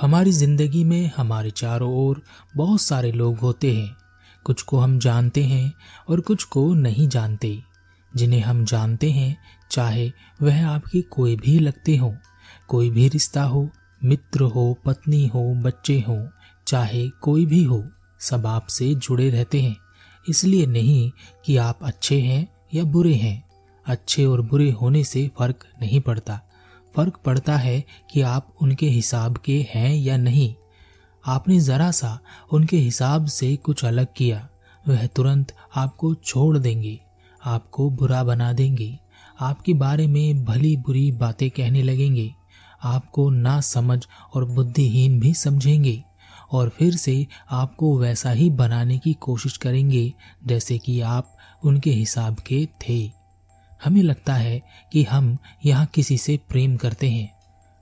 [0.00, 2.22] हमारी ज़िंदगी में हमारे चारों ओर
[2.56, 3.96] बहुत सारे लोग होते हैं।
[4.44, 5.74] कुछ को हम जानते हैं
[6.08, 7.62] और कुछ को नहीं जानते।
[8.16, 9.36] जिन्हें हम जानते हैं,
[9.70, 10.12] चाहे
[10.42, 12.16] वह आपके कोई भी लगते हो।
[12.68, 13.70] कोई भी रिश्ता हो,
[14.04, 16.28] मित्र हो, पत्नी हो, बच्चे हो,
[16.66, 17.84] चाहे कोई भी हो,
[18.20, 19.76] सब आपसे जुड़े रहते हैं।
[20.28, 21.10] इसलिए नहीं
[21.44, 23.44] कि आप अच्छे हैं या बुरे हैं।
[23.86, 26.40] अच्छे और बुरे होने से फ़र्क नहीं पड़ता।
[26.96, 30.54] फ़र्क पड़ता है कि आप उनके हिसाब के हैं या नहीं।
[31.26, 32.18] आपने जरा सा
[32.52, 34.48] उनके हिसाब से कुछ अलग किया,
[34.88, 37.00] वह तुरंत आपको छोड़ देंगे,
[37.44, 38.98] आपको बुरा बना देंगे,
[39.40, 42.34] आपके बारे में भली बुरी बातें कहने लगेंगे,
[42.84, 46.02] आपको ना समझ और बुद्धिहीन भी समझेंगे,
[46.52, 50.12] और फिर से आपको वैसा ही बनाने की कोशिश करेंगे
[50.46, 53.15] जैसे कि आप उनके हिसाब के थे।
[53.84, 54.62] हमें लगता है
[54.92, 57.36] कि हम यहाँ किसी से प्रेम करते हैं।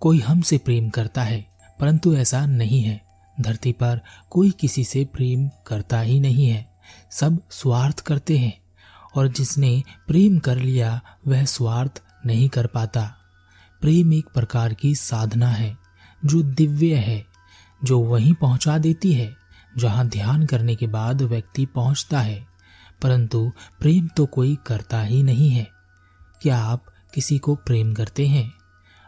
[0.00, 1.46] कोई हमसे प्रेम करता है,
[1.80, 3.02] परंतु ऐसा नहीं है।
[3.40, 6.72] धरती पर कोई किसी से प्रेम करता ही नहीं है।
[7.10, 8.58] सब स्वार्थ करते हैं,
[9.14, 13.14] और जिसने प्रेम कर लिया, वह स्वार्थ नहीं कर पाता।
[13.80, 15.76] प्रेम एक प्रकार की साधना है,
[16.24, 17.26] जो दिव्य है,
[17.84, 19.34] जो वहीं पहुँचा देती है,
[19.78, 22.46] जहाँ ध्यान करने के बाद व्यक्ति पहुँचता है।
[23.02, 25.75] परंतु प्रेम तो कोई करता ही नहीं है।
[26.42, 26.84] क्या आप
[27.14, 28.52] किसी को प्रेम करते हैं?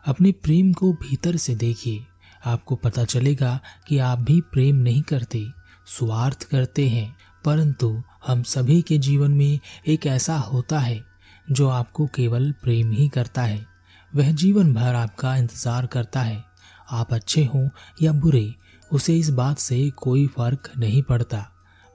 [0.06, 2.06] अपने प्रेम को भीतर से देखिए।
[2.46, 5.46] आपको पता चलेगा कि आप भी प्रेम नहीं करते,
[5.86, 11.04] स्वार्थ करते हैं। परंतु हम सभी के जीवन में एक ऐसा होता है,
[11.50, 13.66] जो आपको केवल प्रेम ही करता है।
[14.14, 16.44] वह जीवन भर आपका इंतज़ार करता है।
[16.90, 17.68] आप अच्छे हों
[18.02, 18.54] या बुरे,
[18.92, 21.46] उसे इस बात से कोई फ़र्क नहीं पड़ता।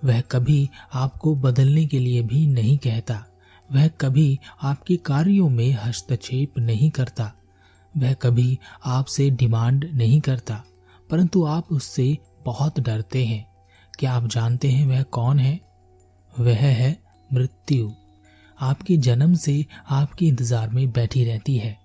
[0.04, 3.26] वह कभी आपको बदलने के लिए भी नहीं कहता।
[3.74, 7.32] वह कभी आपके कार्यों में हस्तक्षेप नहीं करता।
[7.98, 10.64] वह कभी आपसे डिमांड नहीं करता,
[11.10, 13.46] परंतु आप उससे बहुत डरते हैं।
[14.00, 15.60] क्या आप जानते हैं वह कौन है?
[16.34, 16.98] वह है
[17.30, 17.92] मृत्यु।
[18.60, 21.78] आपके जन्म से आपके इंतज़ार में बैठी रहती है।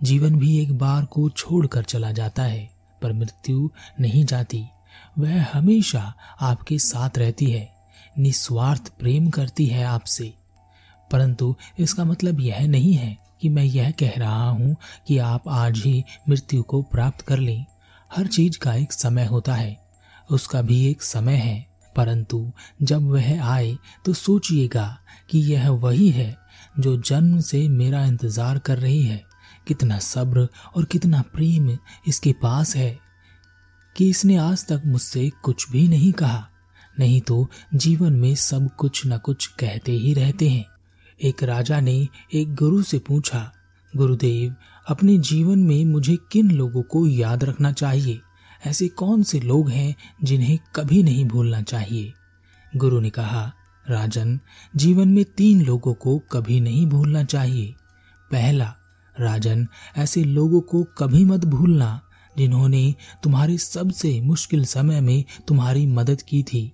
[0.00, 2.70] जीवन भी एक बार को छोड़कर चला जाता है,
[3.02, 3.68] पर मृत्यु
[4.00, 4.64] नहीं जाती।
[5.18, 7.68] वह हमेशा आपके साथ रहती है,
[8.18, 10.32] निस्वार्थ प्रेम करती है आपसे।
[11.12, 14.76] परंतु इसका मतलब यह नहीं है कि मैं यह कह रहा हूँ
[15.08, 17.64] कि आप आज ही मृत्यु को प्राप्त कर लें।
[18.10, 19.76] हर चीज़ का एक समय होता है,
[20.30, 22.52] उसका भी एक समय है। परंतु
[22.82, 24.86] जब वह आए तो सोचिएगा
[25.30, 26.36] कि यह वही है
[26.80, 29.20] जो जन्म से मेरा इंतज़ार कर रही है।
[29.66, 30.46] कितना सब्र
[30.76, 31.68] और कितना प्रेम
[32.08, 32.98] इसके पास है
[33.96, 36.46] कि इसने आज तक मुझसे कुछ भी नहीं कहा।
[36.96, 40.64] नहीं तो जीवन में सब कुछ न कुछ कहते ही रहते हैं।
[41.22, 43.52] एक राजा ने एक गुरु से पूछा,
[43.96, 44.54] गुरुदेव,
[44.88, 48.20] अपने जीवन में मुझे किन लोगों को याद रखना चाहिए?
[48.66, 52.12] ऐसे कौन से लोग हैं जिन्हें कभी नहीं भूलना चाहिए?
[52.76, 53.52] गुरु ने कहा,
[53.90, 54.40] राजन,
[54.76, 57.74] जीवन में तीन लोगों को कभी नहीं भूलना चाहिए।
[58.30, 58.74] पहला,
[59.20, 62.00] राजन, ऐसे लोगों को कभी मत भूलना
[62.38, 66.72] जिन्होंने तुम्हारे सबसे मुश्किल समय में तुम्हारी मदद की थी।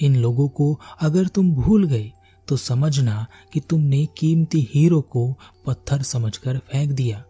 [0.00, 2.12] इन लोगों को अगर तुम भूल गए
[2.48, 7.24] तो समझना कि तुमने कीमती हीरो को पत्थर समझकर फेंक दिया।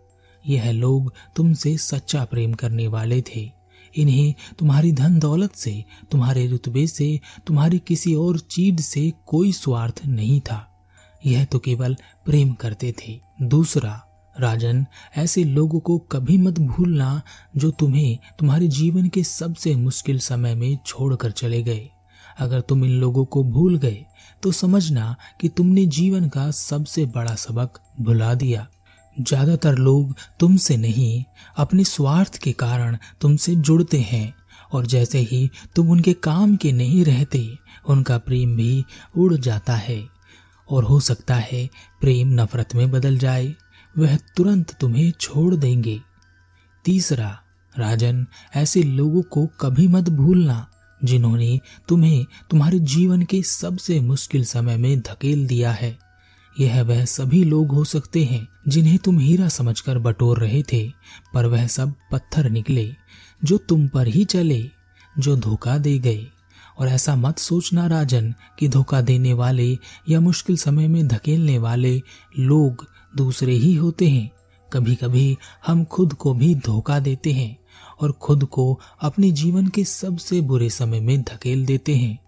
[0.49, 3.51] यह लोग तुमसे सच्चा प्रेम करने वाले थे।
[3.97, 10.03] इन्हें तुम्हारी धन दौलत से, तुम्हारे रुतबे से, तुम्हारी किसी और चीज़ से कोई स्वार्थ
[10.07, 10.73] नहीं था।
[11.27, 14.03] यह तो केवल प्रेम करते थे। दूसरा,
[14.41, 17.23] राजन, ऐसे लोगों को कभी मत भूलना
[17.57, 21.89] जो तुम्हें तुम्हारे जीवन के सबसे मुश्किल समय में छोड़कर चले गए।
[22.39, 24.05] अगर तुम इन लोगों को भूल गए
[24.43, 28.69] तो समझना कि तुमने जीवन का सबसे बड़ा सबक भुला दिया।
[29.21, 31.25] ज़्यादातर लोग तुमसे नहीं,
[31.57, 34.35] अपने स्वार्थ के कारण तुमसे जुड़ते हैं,
[34.73, 38.85] और जैसे ही तुम उनके काम के नहीं रहते, उनका प्रेम भी
[39.17, 40.05] उड़ जाता है।
[40.71, 41.71] और हो सकता है
[42.01, 43.55] प्रेम नफरत में बदल जाए,
[43.99, 46.01] वह तुरंत तुम्हें छोड़ देंगे।
[46.85, 47.39] तीसरा,
[47.79, 50.69] राजन, ऐसे लोगों को कभी मत भूलना।
[51.07, 55.99] जिन्होंने तुम्हें तुम्हारे जीवन के सबसे मुश्किल समय में धकेल दिया है।
[56.61, 60.93] यह वह सभी लोग हो सकते हैं जिन्हें तुम हीरा समझकर बटोर रहे थे,
[61.35, 62.95] पर वह सब पत्थर निकले,
[63.45, 64.71] जो तुम पर ही चले,
[65.19, 66.27] जो धोखा दे गए।
[66.79, 69.79] और ऐसा मत सोचना राजन कि धोखा देने वाले
[70.09, 72.03] या मुश्किल समय में धकेलने वाले
[72.39, 72.87] लोग
[73.17, 74.31] दूसरे ही होते हैं।
[74.73, 75.37] कभी कभी
[75.67, 77.59] हम खुद को भी धोखा देते हैं।
[78.01, 82.19] और खुद को अपने जीवन के सबसे बुरे समय में धकेल देते हैं।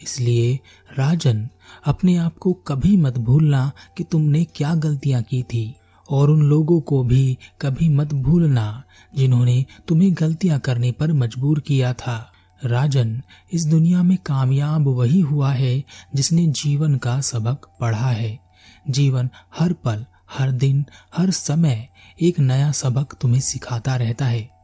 [0.00, 0.58] इसलिए
[0.98, 1.48] राजन
[1.86, 5.74] अपने आप को कभी मत भूलना कि तुमने क्या गलतियाँ की थी,
[6.08, 8.82] और उन लोगों को भी कभी मत भूलना
[9.16, 12.32] जिन्होंने तुम्हें गलतियाँ करने पर मजबूर किया था।
[12.64, 13.20] राजन
[13.52, 15.82] इस दुनिया में कामयाब वही हुआ है
[16.14, 18.38] जिसने जीवन का सबक पढ़ा है।
[18.90, 20.84] जीवन हर पल, हर दिन,
[21.16, 21.88] हर समय
[22.22, 24.57] एक नया सबक तुम्हें सिखाता रहता है।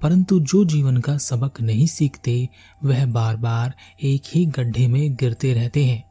[0.00, 2.48] परंतु जो जीवन का सबक नहीं सीखते,
[2.84, 6.04] वह बार बार एक ही गड्ढे में गिरते रहते हैं,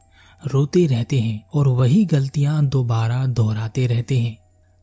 [0.46, 4.36] रोते रहते हैं और वही गलतियाँ दोबारा दोहराते रहते हैं।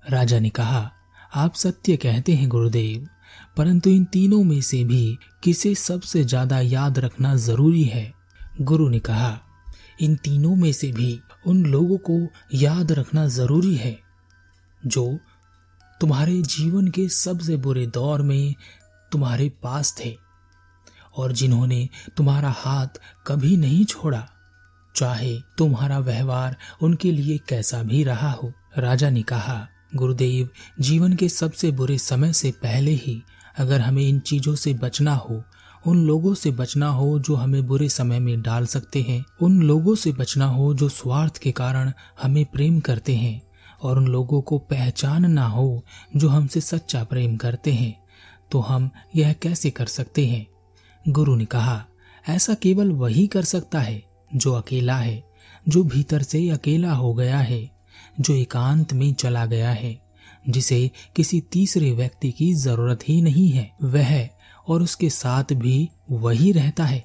[0.04, 0.92] राजा ने कहा,
[1.36, 3.08] आप सत्य कहते हैं, गुरुदेव,
[3.58, 8.14] परंतु इन तीनों में से भी किसे सबसे ज़्यादा याद रखना ज़रूरी है?
[8.62, 9.40] गुरु ने कहा,
[10.02, 12.20] इन तीनों में से भी उन लोगों को
[12.54, 13.98] याद रखना ज़रूरी है,
[14.86, 15.20] जो
[16.02, 18.56] तुम्हारे जीवन के सबसे बुरे दौर में
[19.12, 20.16] तुम्हारे पास थे
[21.18, 21.88] और जिन्होंने
[22.18, 24.28] तुम्हारा हाथ कभी नहीं छोड़ा,
[24.96, 30.50] चाहे तुम्हारा व्यवहार उनके लिए कैसा भी रहा हो। राजा ने कहा, गुरुदेव,
[30.80, 33.22] जीवन के सबसे बुरे समय से पहले ही
[33.60, 35.44] अगर हमें इन चीज़ों से बचना हो,
[35.88, 39.96] उन लोगों से बचना हो जो हमें बुरे समय में डाल सकते हैं, उन लोगों
[39.96, 41.92] से बचना हो जो स्वार्थ के कारण
[42.22, 43.42] हमें प्रेम करते हैं,
[43.82, 45.84] और उन लोगों को पहचान ना हो
[46.16, 48.01] जो हमसे सच्चा प्रेम करते हैं।
[48.52, 50.48] तो हम यह कैसे कर सकते हैं?
[51.10, 51.86] गुरु ने कहा,
[52.30, 54.04] ऐसा केवल वही कर सकता है
[54.36, 55.24] जो अकेला है,
[55.68, 57.72] जो भीतर से अकेला हो गया है,
[58.20, 60.02] जो एकांत में चला गया है,
[60.50, 64.30] जिसे किसी तीसरे व्यक्ति की ज़रूरत ही नहीं है। वह
[64.68, 67.04] और उसके साथ भी वही रहता है,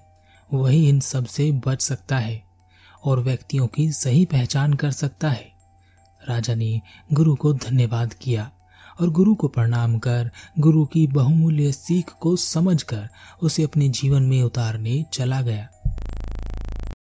[0.54, 2.44] वही इन सबसे बच सकता है
[3.04, 5.52] और व्यक्तियों की सही पहचान कर सकता है।
[6.28, 6.80] राजा ने
[7.12, 8.50] गुरु को धन्यवाद किया।
[9.00, 13.08] और गुरु को प्रणाम कर, गुरु की बहुमूल्य सीख को समझकर
[13.42, 15.68] उसे अपने जीवन में उतारने चला गया।